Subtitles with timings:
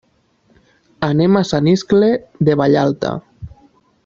[1.07, 2.11] Anem a Sant Iscle
[2.49, 3.17] de Vallalta.